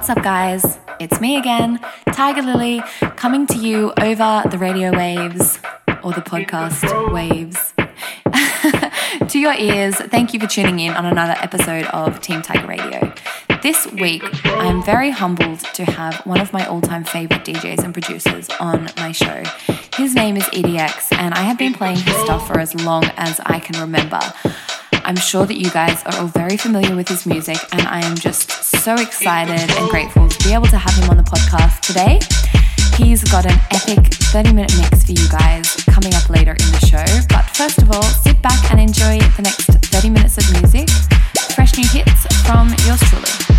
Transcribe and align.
What's 0.00 0.08
up, 0.08 0.22
guys? 0.22 0.78
It's 0.98 1.20
me 1.20 1.36
again, 1.36 1.78
Tiger 2.06 2.40
Lily, 2.40 2.82
coming 3.16 3.46
to 3.48 3.58
you 3.58 3.92
over 4.00 4.42
the 4.50 4.56
radio 4.56 4.96
waves 4.96 5.58
or 6.02 6.14
the 6.14 6.22
podcast 6.22 7.12
waves. 7.12 7.74
to 9.28 9.38
your 9.38 9.52
ears, 9.52 9.96
thank 9.96 10.32
you 10.32 10.40
for 10.40 10.46
tuning 10.46 10.80
in 10.80 10.94
on 10.94 11.04
another 11.04 11.34
episode 11.42 11.84
of 11.88 12.18
Team 12.22 12.40
Tiger 12.40 12.66
Radio. 12.66 13.12
This 13.62 13.86
week, 13.92 14.22
I'm 14.46 14.82
very 14.82 15.10
humbled 15.10 15.60
to 15.74 15.84
have 15.84 16.16
one 16.24 16.40
of 16.40 16.50
my 16.54 16.64
all 16.64 16.80
time 16.80 17.04
favorite 17.04 17.44
DJs 17.44 17.84
and 17.84 17.92
producers 17.92 18.48
on 18.58 18.88
my 18.96 19.12
show. 19.12 19.44
His 19.98 20.14
name 20.14 20.38
is 20.38 20.44
EDX, 20.44 21.14
and 21.14 21.34
I 21.34 21.42
have 21.42 21.58
been 21.58 21.74
playing 21.74 21.98
his 21.98 22.16
stuff 22.16 22.46
for 22.46 22.58
as 22.58 22.74
long 22.74 23.04
as 23.18 23.38
I 23.44 23.60
can 23.60 23.78
remember. 23.78 24.20
I'm 25.04 25.16
sure 25.16 25.46
that 25.46 25.56
you 25.56 25.70
guys 25.70 26.02
are 26.04 26.16
all 26.20 26.26
very 26.26 26.56
familiar 26.56 26.94
with 26.94 27.08
his 27.08 27.26
music, 27.26 27.58
and 27.72 27.82
I 27.82 28.00
am 28.04 28.16
just 28.16 28.50
so 28.50 28.94
excited 28.94 29.70
and 29.70 29.88
grateful 29.90 30.28
to 30.28 30.44
be 30.44 30.54
able 30.54 30.66
to 30.66 30.78
have 30.78 30.94
him 30.94 31.10
on 31.10 31.16
the 31.16 31.22
podcast 31.22 31.80
today. 31.80 32.20
He's 32.96 33.24
got 33.24 33.46
an 33.46 33.58
epic 33.70 34.12
30 34.32 34.52
minute 34.52 34.72
mix 34.78 35.04
for 35.04 35.12
you 35.12 35.28
guys 35.28 35.74
coming 35.90 36.14
up 36.14 36.28
later 36.28 36.52
in 36.52 36.70
the 36.72 36.82
show. 36.86 37.04
But 37.28 37.44
first 37.56 37.82
of 37.82 37.90
all, 37.90 38.02
sit 38.02 38.40
back 38.42 38.70
and 38.70 38.80
enjoy 38.80 39.18
the 39.36 39.42
next 39.42 39.66
30 39.66 40.10
minutes 40.10 40.38
of 40.38 40.50
music. 40.60 40.88
Fresh 41.54 41.76
new 41.76 41.88
hits 41.88 42.26
from 42.46 42.68
yours 42.86 43.00
truly. 43.08 43.50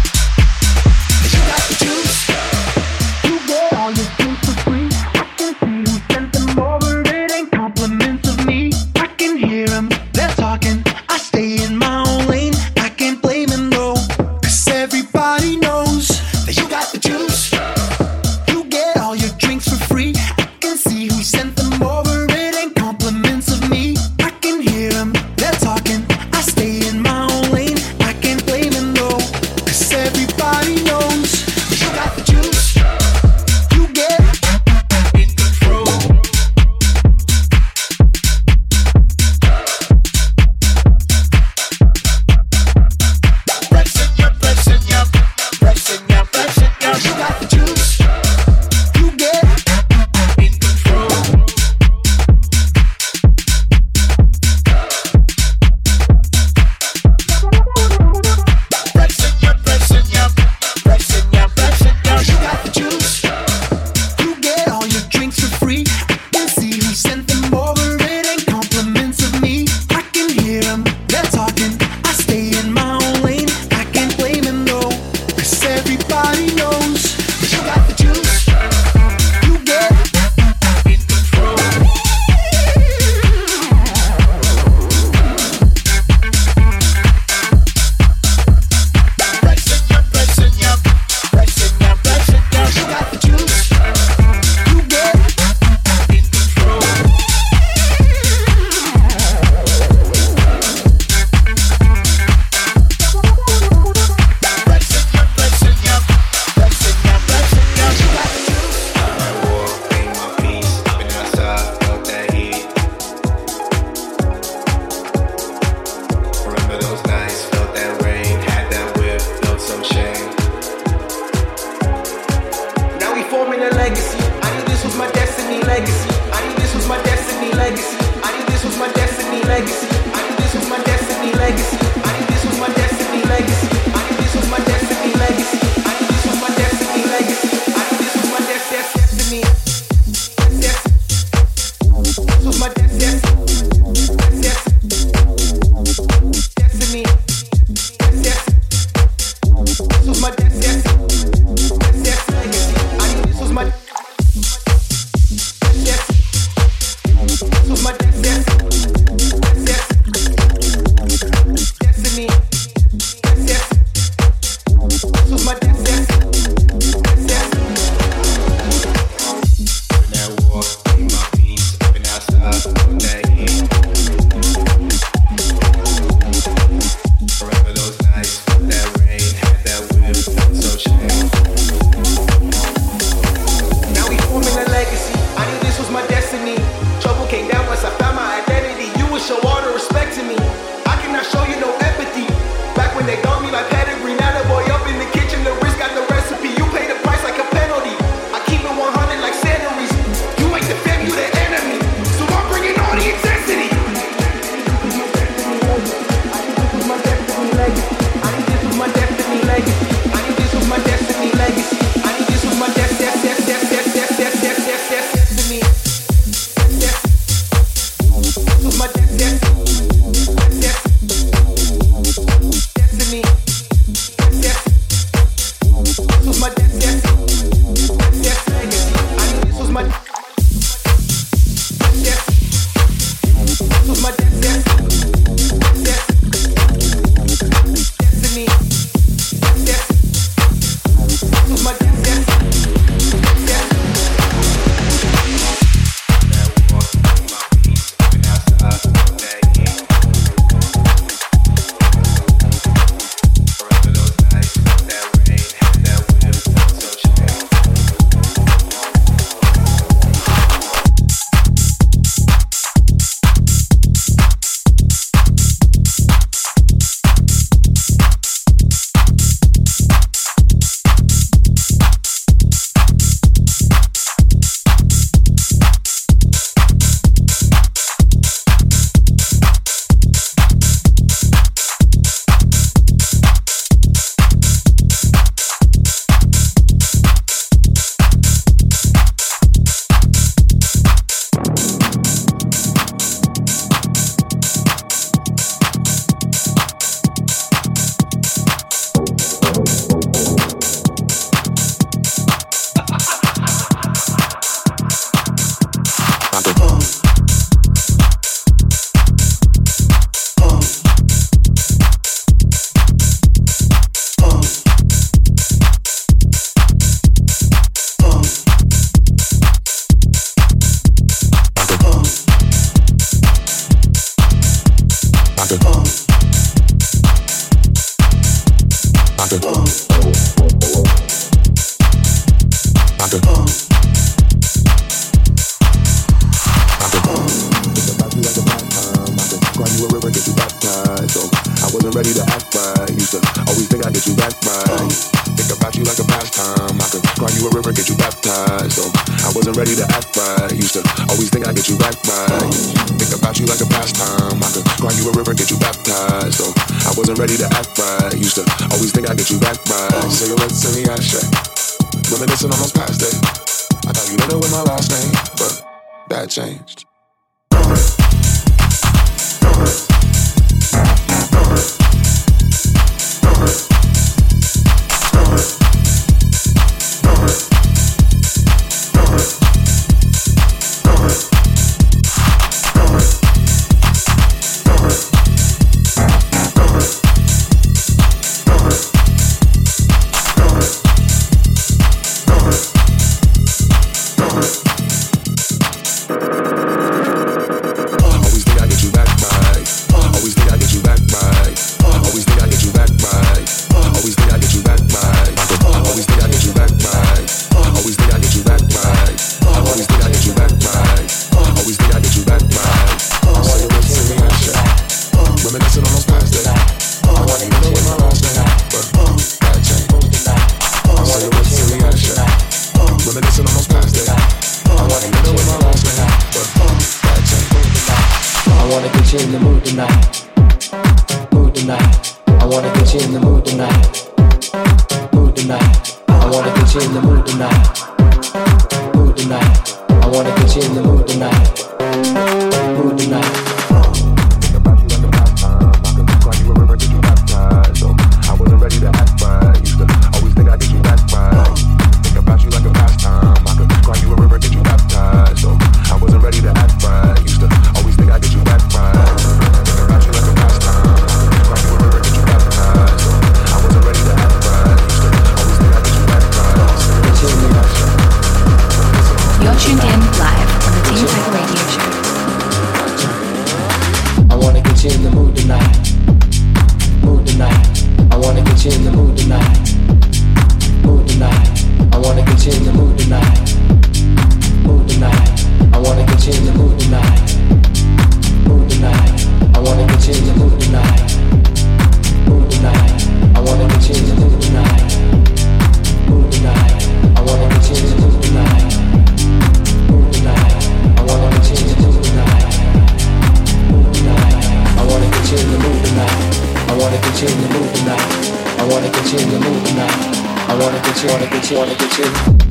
I 509.84 510.58
wanna 510.60 510.80
get 510.82 511.04
you, 511.04 511.10
wanna 511.10 511.28
get 511.30 511.50
you, 511.50 511.58
wanna 511.58 511.76
get 511.76 511.98
you. 511.98 512.51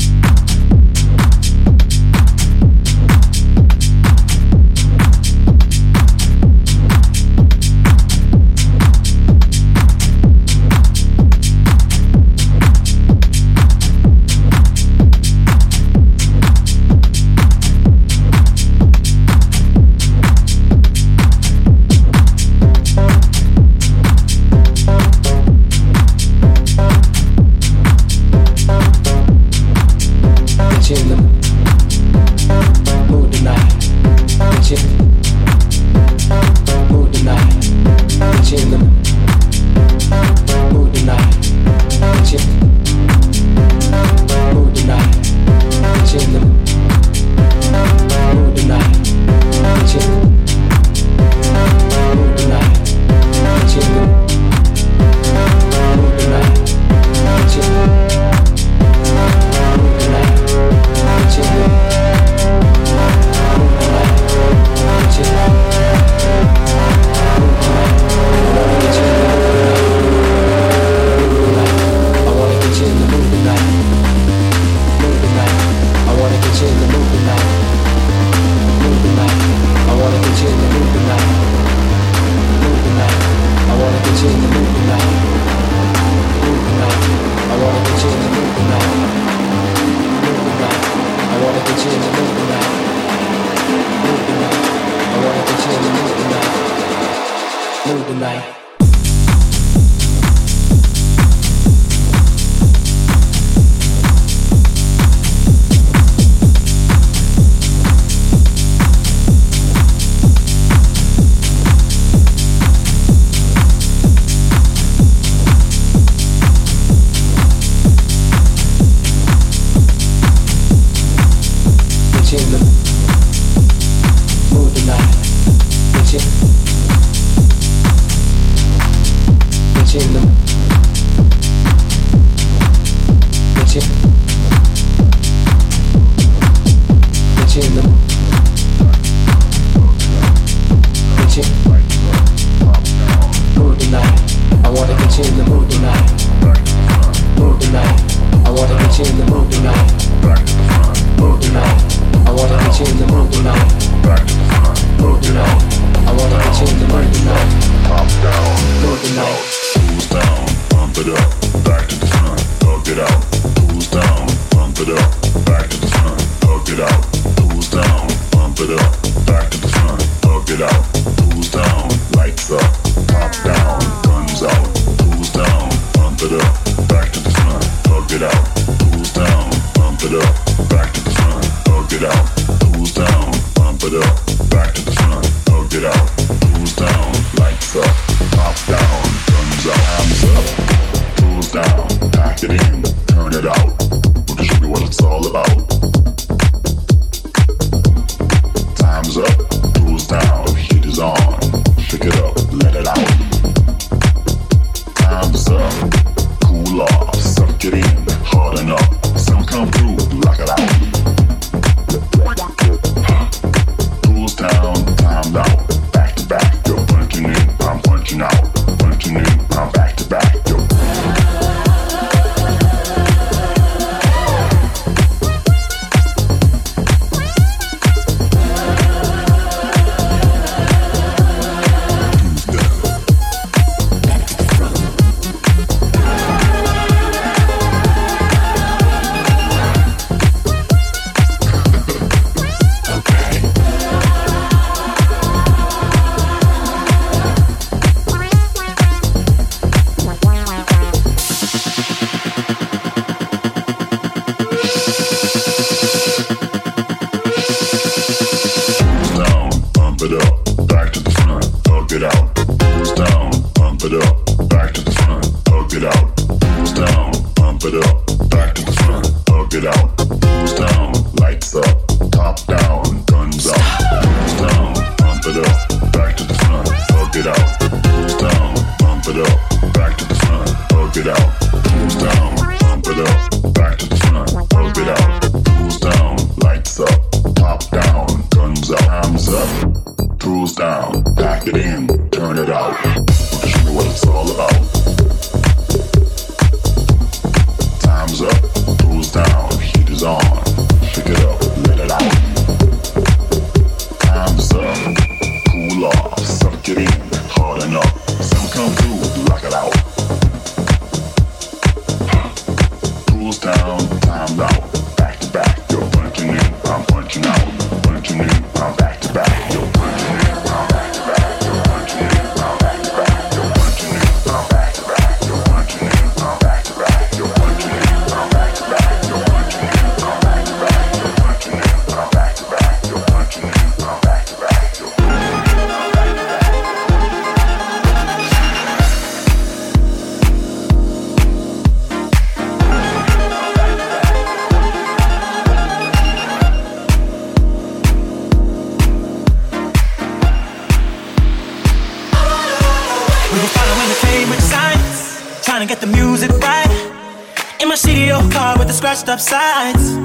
Scratched 358.81 359.11
up 359.11 359.21
sides. 359.21 359.97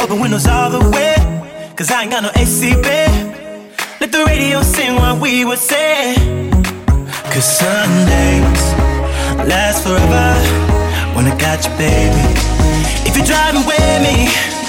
Open 0.00 0.18
windows 0.18 0.46
all 0.46 0.70
the 0.70 0.80
way, 0.96 1.14
cause 1.76 1.90
I 1.90 2.02
ain't 2.02 2.10
got 2.10 2.22
no 2.22 2.30
AC, 2.34 2.72
babe. 2.82 3.36
Let 4.00 4.10
the 4.12 4.24
radio 4.26 4.62
sing 4.62 4.94
what 4.94 5.20
we 5.20 5.44
would 5.44 5.58
say. 5.58 6.14
Cause 7.32 7.46
Sundays 7.58 8.64
last 9.46 9.82
forever 9.84 10.26
when 11.14 11.26
I 11.26 11.36
got 11.38 11.62
you, 11.66 11.72
baby. 11.76 12.24
If 13.06 13.14
you're 13.14 13.26
driving 13.26 13.66
with 13.66 13.96
me, 14.02 14.59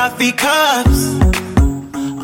coffee 0.00 0.32
cups. 0.32 1.00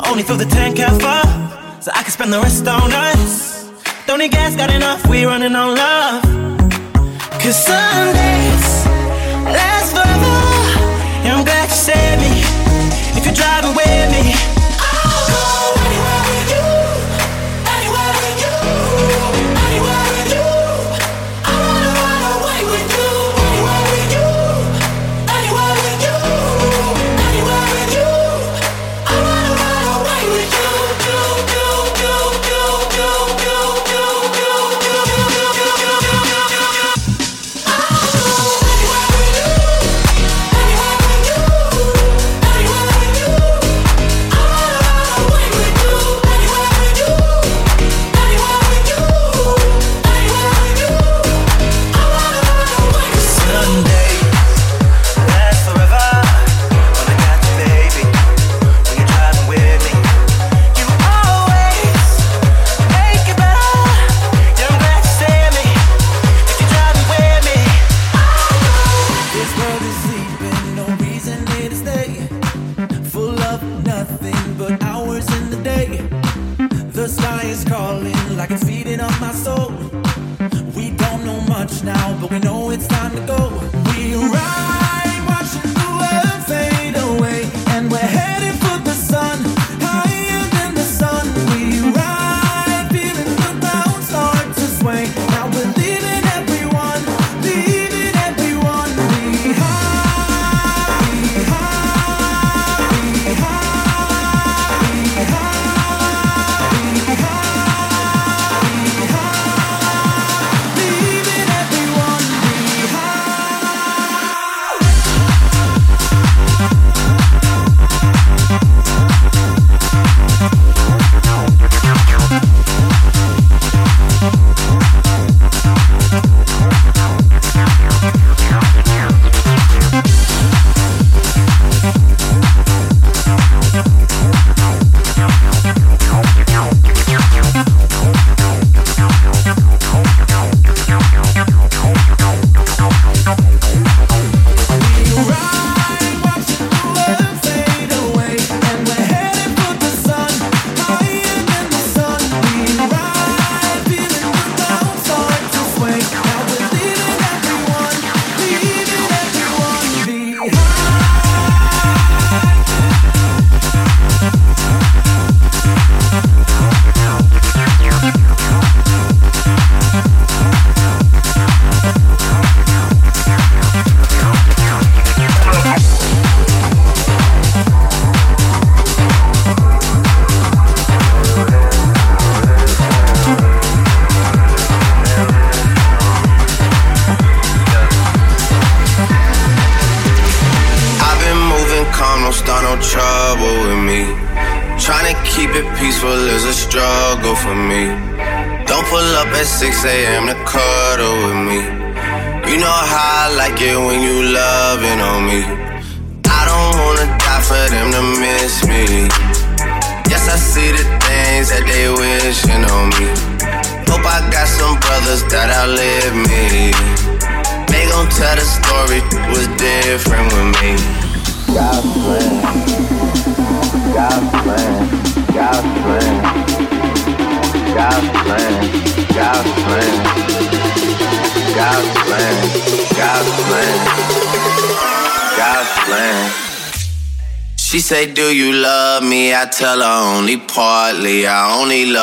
Only 0.09 0.23
fill 0.23 0.39
the 0.39 0.49
tank 0.49 0.79
half 0.79 1.05
up, 1.05 1.83
so 1.83 1.91
I 1.95 2.01
can 2.05 2.11
spend 2.11 2.33
the 2.33 2.41
rest 2.41 2.67
on 2.67 2.91
us. 2.91 3.71
Don't 4.07 4.19
need 4.19 4.31
gas, 4.31 4.57
got 4.57 4.71
enough, 4.73 5.07
we 5.11 5.27
running 5.27 5.55
on 5.55 5.77
love. 5.77 6.23
Cause 7.43 7.59
Sundays 7.69 8.67
last 9.61 9.91
forever, 9.93 10.37
and 11.25 11.31
I'm 11.37 11.45
glad 11.45 11.69
you 11.69 11.81
saved 11.91 12.21
me. 12.25 12.35
If 13.19 13.27
you're 13.27 13.39
driving 13.43 13.66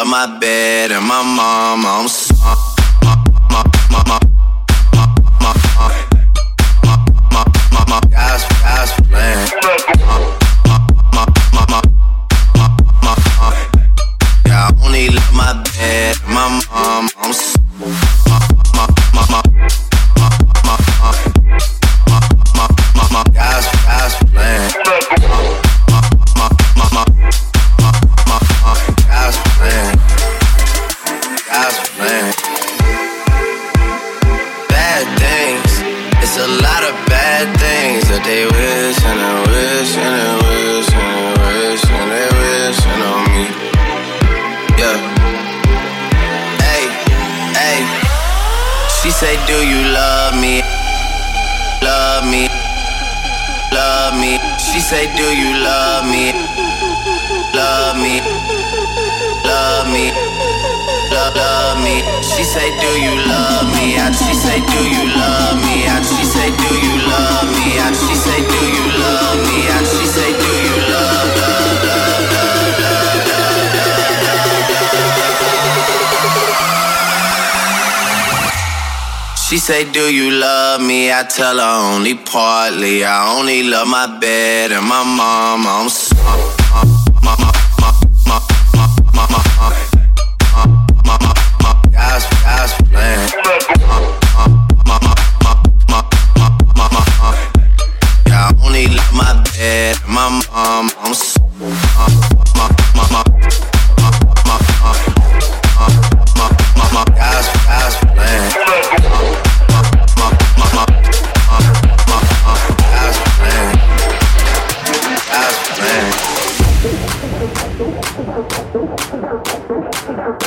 Love 0.04 0.12
my 0.12 0.38
bed 0.38 0.92
and 0.92 1.08
my 1.08 1.22
mom, 1.24 1.86
I'm 1.86 2.10
sorry. 2.10 2.83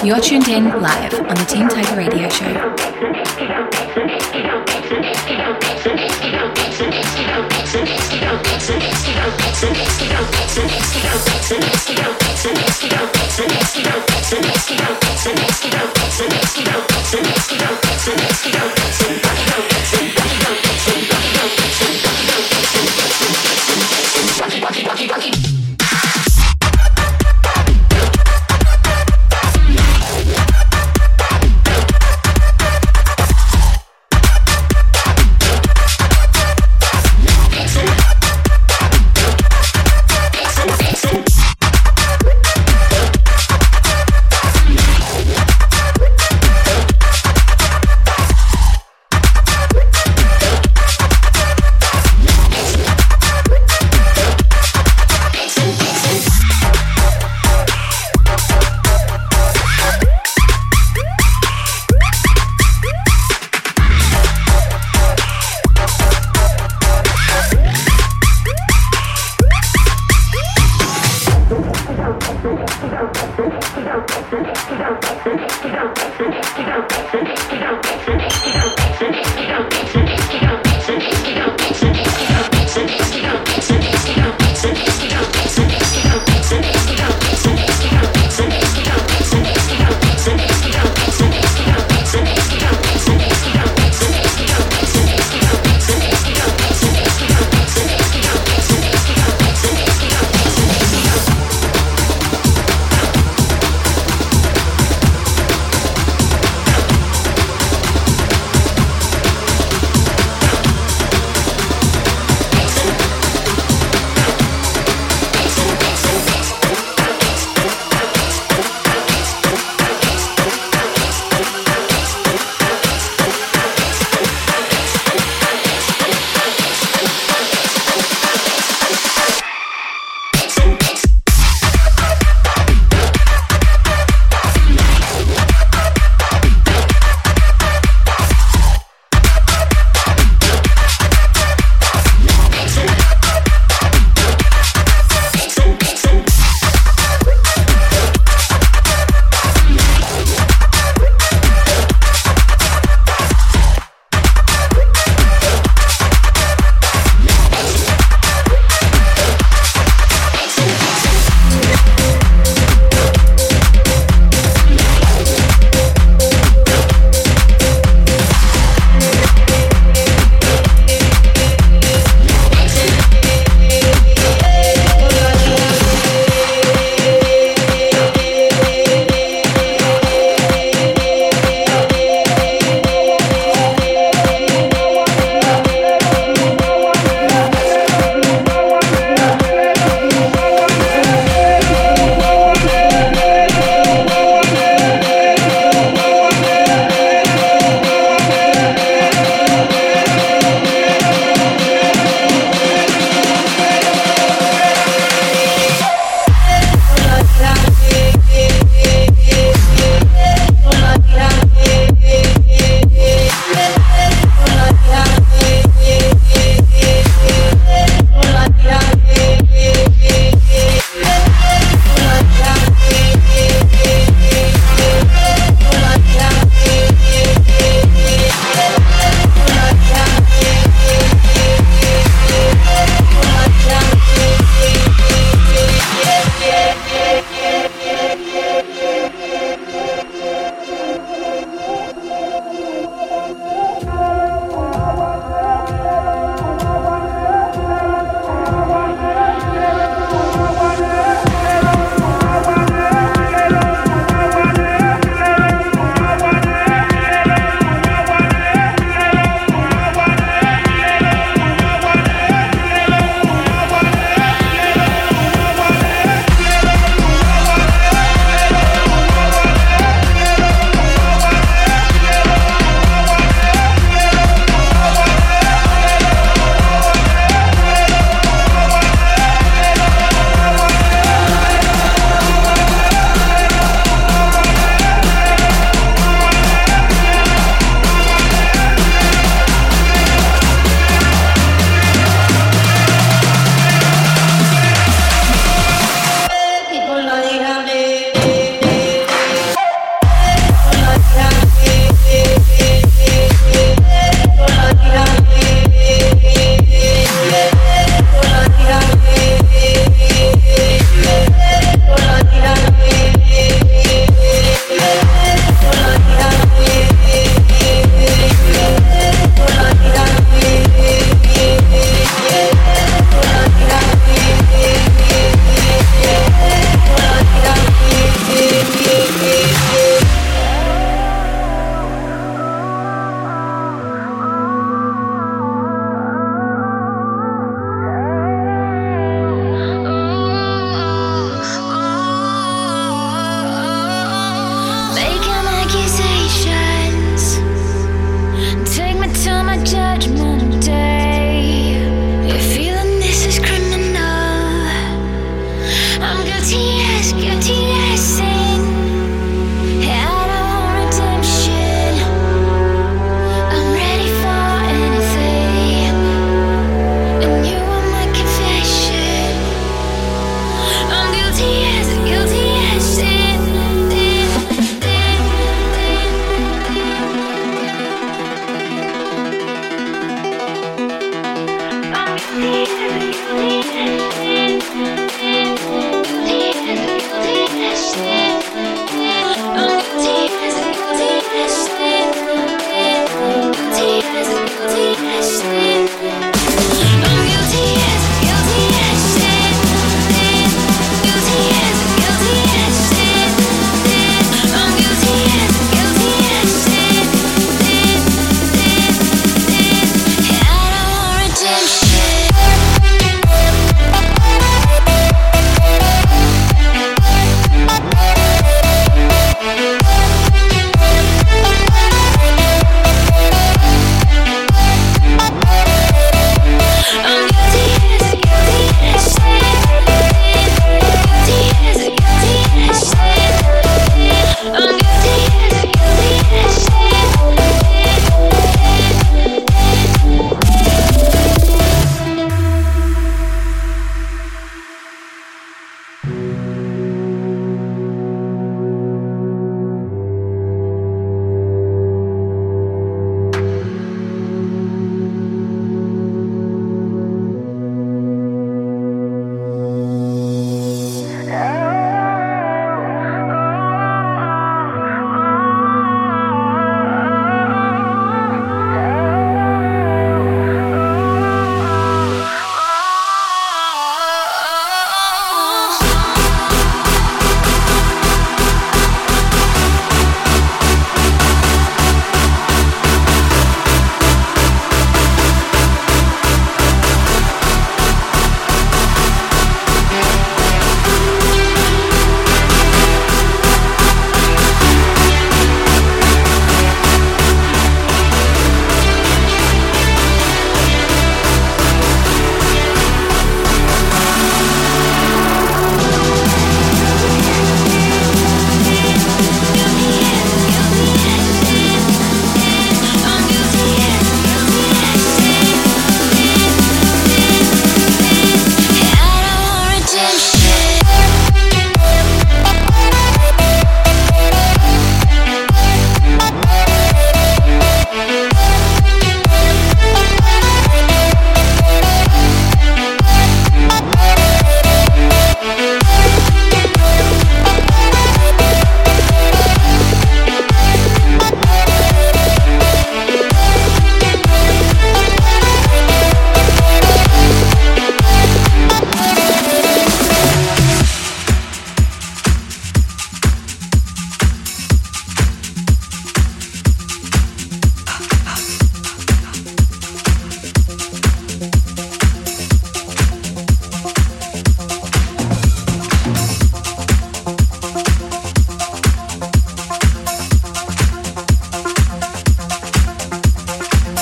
You're 0.05 0.21
tuned 0.21 0.47
in 0.47 0.67
live 0.81 1.13
on 1.15 1.35
the 1.35 1.45
Team 1.49 1.69
Tiger 1.69 1.97
Radio 1.97 2.29
Show. 2.29 2.77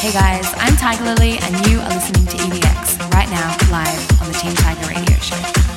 Hey 0.05 0.13
guys, 0.13 0.53
I'm 0.59 0.77
Tiger 0.77 1.03
Lily, 1.03 1.39
and 1.39 1.67
you 1.67 1.81
are 1.81 1.89
listening 1.89 2.27
to 2.27 2.37
EDX 2.37 3.11
right 3.15 3.31
now, 3.31 3.57
live 3.71 4.21
on 4.21 4.31
the 4.31 4.39
Team 4.39 4.55
Tiger 4.55 4.87
Radio 4.87 5.17
Show. 5.17 5.74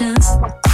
There's 0.00 0.69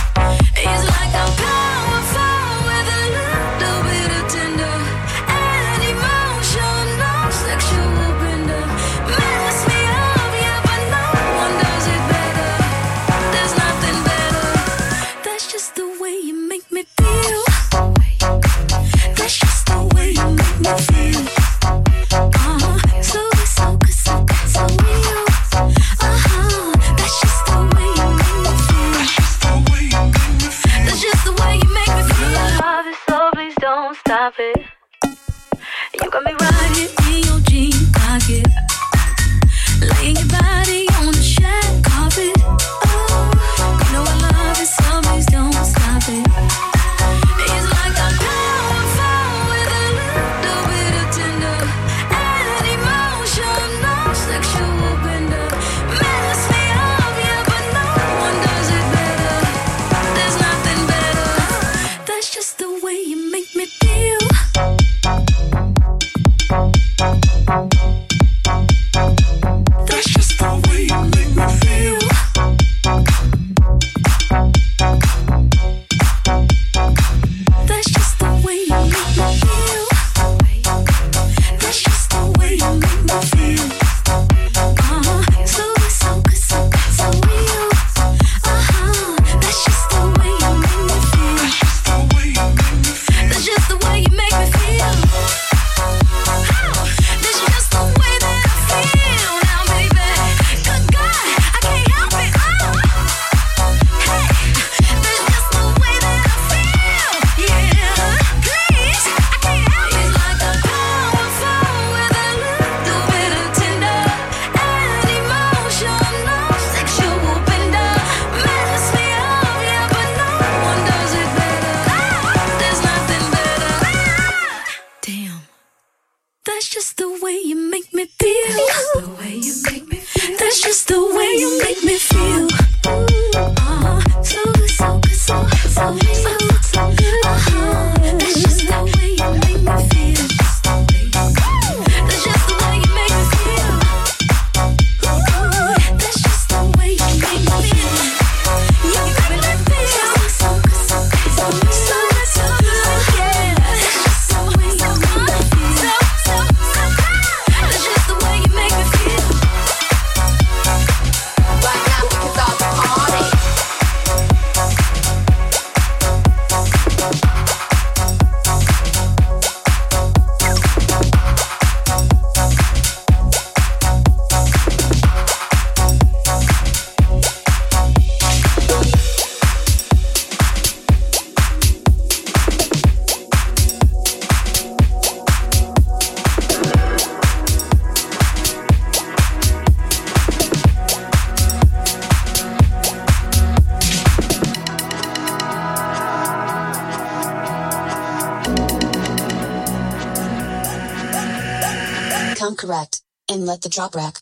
drop 203.77 203.95
rack. 203.95 204.16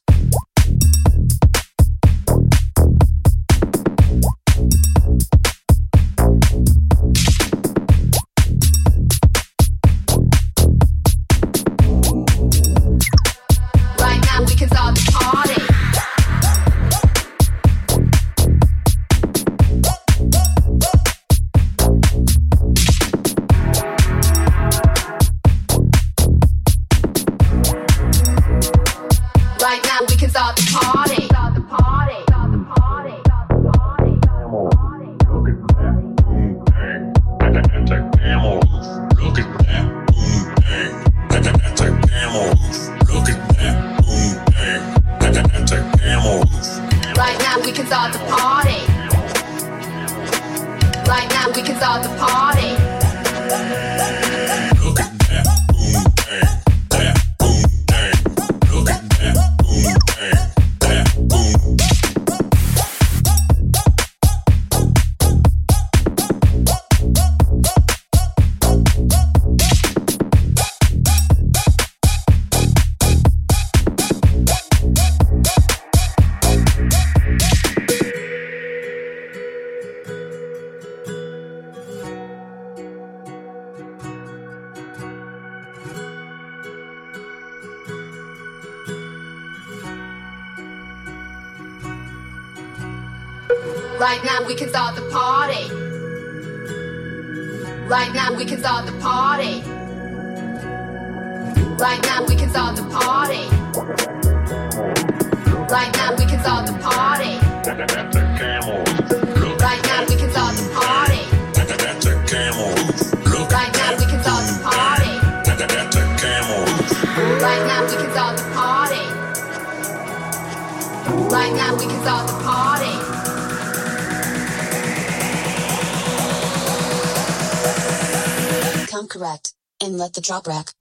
Drop 130.24 130.46
rack. 130.48 130.73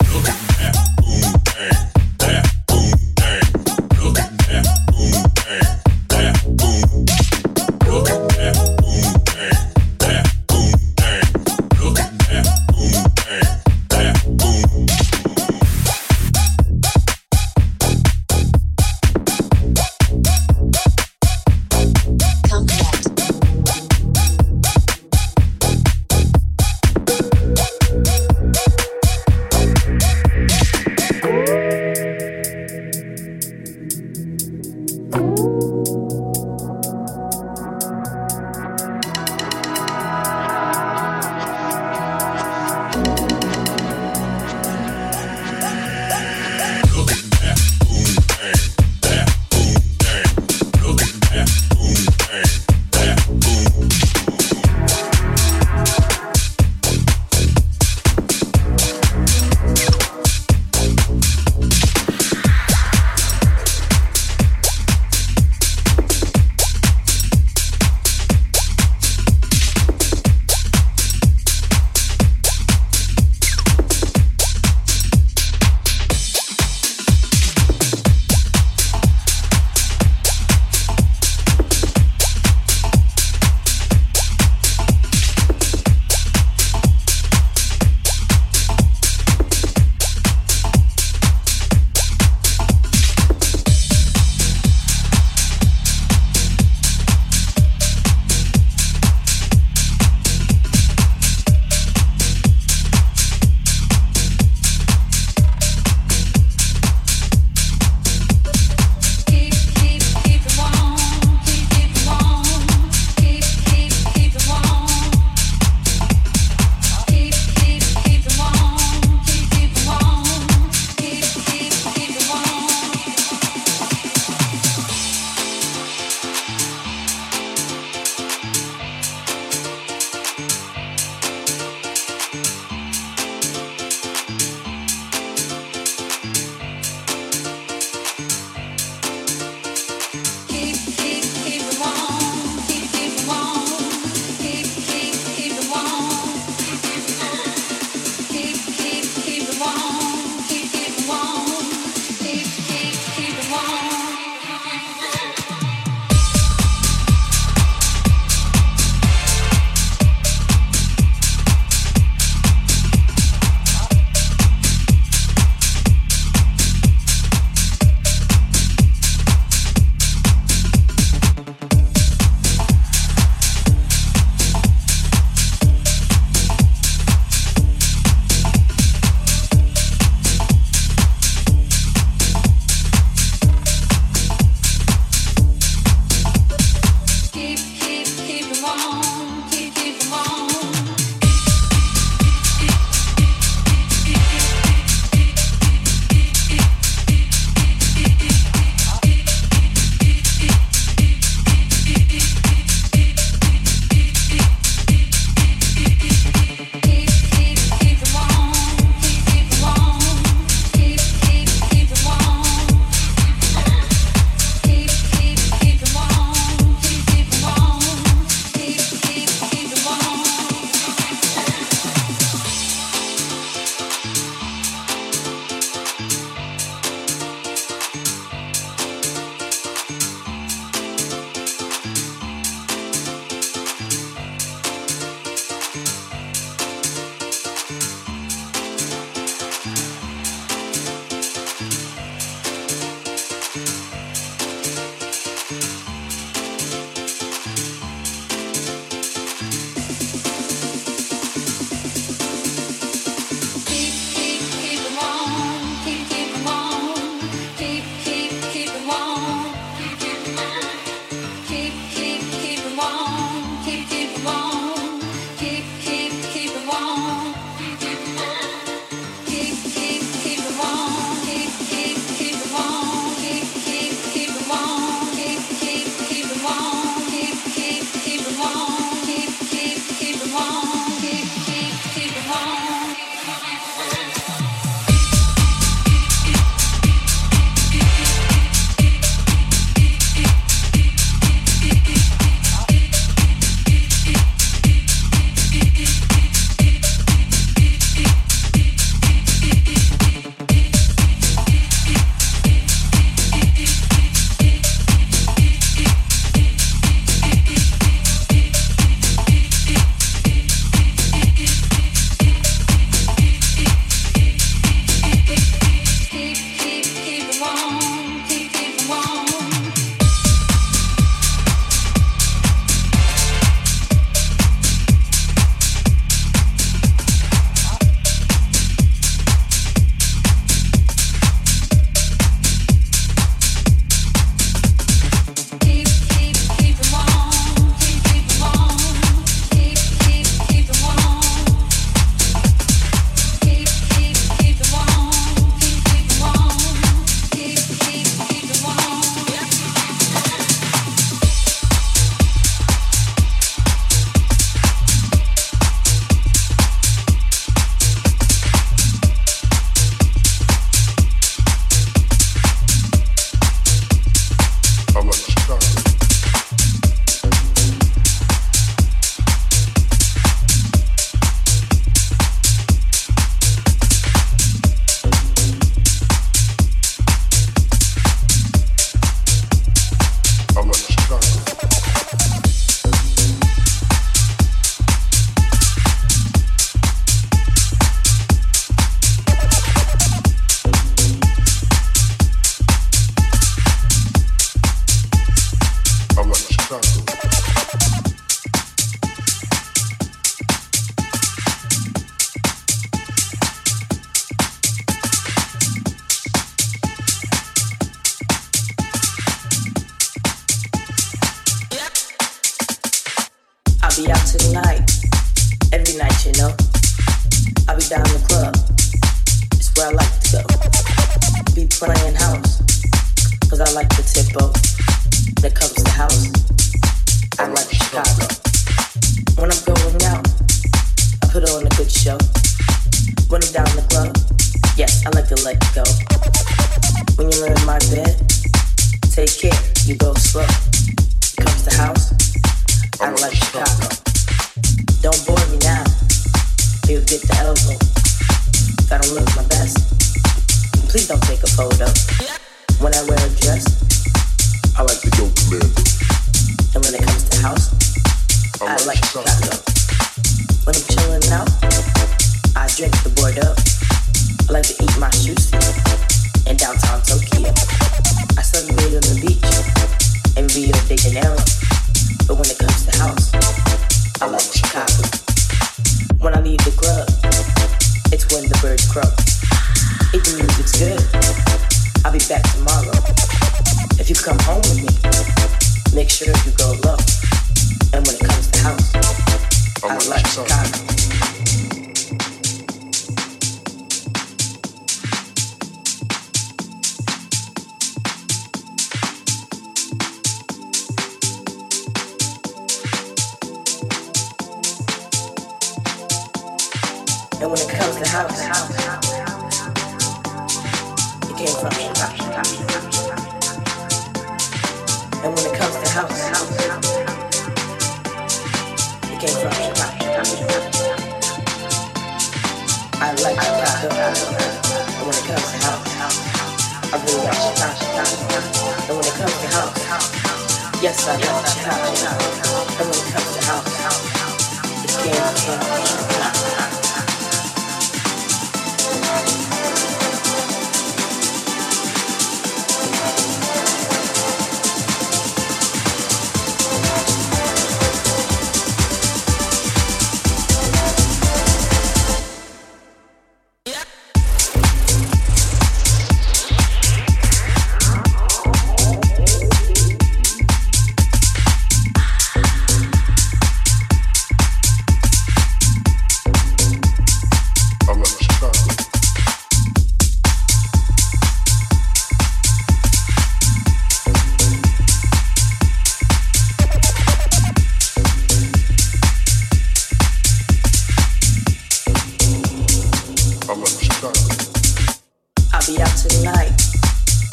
I'll 584.04 585.64
be 585.64 585.80
out 585.80 585.95
till 585.95 586.24
night, 586.26 586.51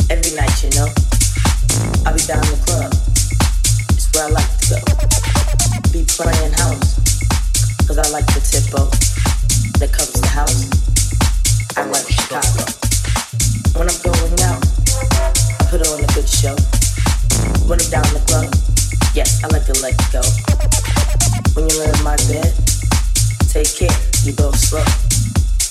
every 0.06 0.38
night, 0.38 0.54
you 0.62 0.70
know. 0.78 0.86
I'll 2.06 2.14
be 2.14 2.22
down 2.30 2.38
in 2.46 2.54
the 2.54 2.62
club. 2.62 2.94
It's 3.90 4.06
where 4.14 4.26
I 4.26 4.30
like 4.30 4.46
to 4.46 4.78
go. 4.78 4.78
Be 5.90 6.06
playing 6.06 6.54
house, 6.62 6.94
cause 7.90 7.98
I 7.98 8.06
like 8.14 8.26
the 8.30 8.38
tempo 8.38 8.86
that 9.82 9.90
comes 9.90 10.14
to 10.14 10.28
house. 10.30 10.70
I 11.74 11.90
like 11.90 12.06
Chicago. 12.06 12.62
When 13.74 13.90
I'm 13.90 13.98
going 14.06 14.38
out, 14.46 14.62
I 15.58 15.66
put 15.74 15.82
on 15.90 15.98
a 15.98 16.06
good 16.14 16.28
show. 16.30 16.54
When 17.66 17.82
I'm 17.82 17.90
down 17.90 18.06
in 18.06 18.14
the 18.14 18.22
club, 18.30 18.46
yes, 19.12 19.42
I 19.42 19.48
like 19.50 19.66
to 19.66 19.74
let 19.82 19.98
go. 20.14 20.22
When 21.58 21.66
you're 21.66 21.90
in 21.90 22.04
my 22.06 22.14
bed, 22.30 22.54
take 23.50 23.74
care, 23.74 23.98
you 24.22 24.38
go 24.38 24.52
slow. 24.52 24.86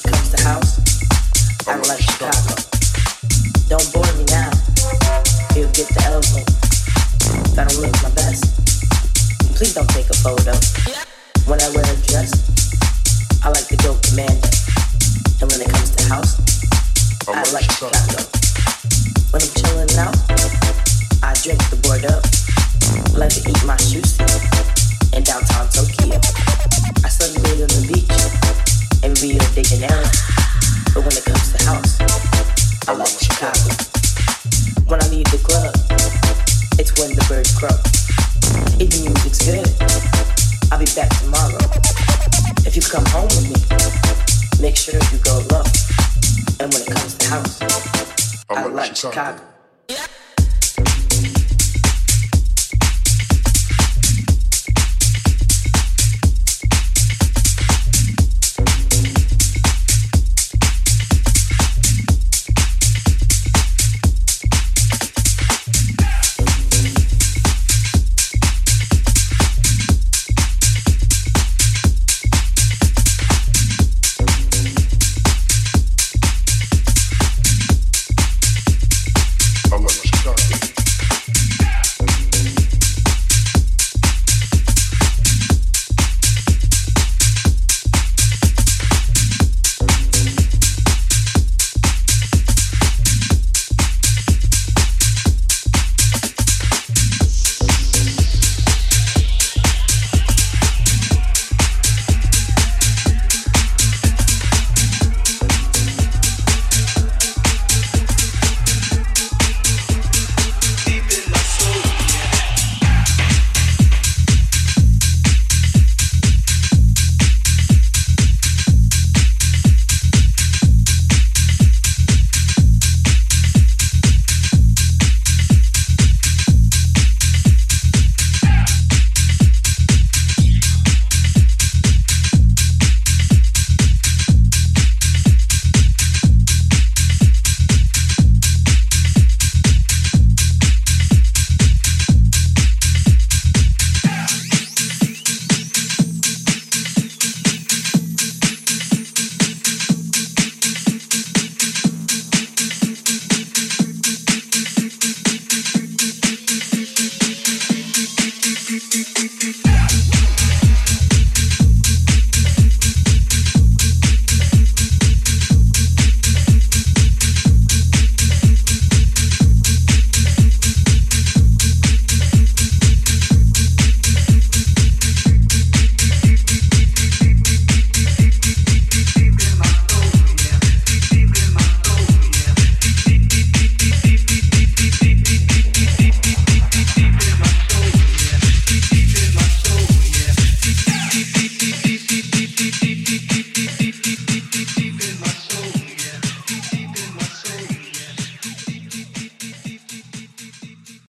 Comes 0.04 0.32
to 0.36 0.44
house 0.44 0.89
sound 1.70 1.88
like 1.88 2.02
Chicago. 2.02 2.56
Don't 3.70 3.94
bore 3.94 4.12
me 4.18 4.26
now. 4.34 4.50
You'll 5.54 5.70
get 5.78 5.86
the 5.94 6.02
elbow. 6.10 6.42
If 7.46 7.60
I 7.60 7.64
don't 7.66 7.80
look 7.82 7.94
my 8.02 8.10
best. 8.18 8.42
Please 9.56 9.74
don't 9.76 9.90
take 9.90 10.10
a 10.10 10.18
photo. 10.18 10.54
When 11.46 11.62
I 11.62 11.70
wear 11.76 11.86
a 11.86 11.98
dress, 12.10 12.34
I 13.44 13.50
like 13.50 13.68
to 13.68 13.78
go 13.86 13.94
commando. 14.02 14.50
And 15.42 15.52
when 15.52 15.62
it 15.62 15.70
comes 15.70 15.96
to 15.96 16.04
house, 16.10 16.34
I 17.28 17.44
like 17.54 17.70
Chicago. 17.70 18.09
fechado. 49.20 49.49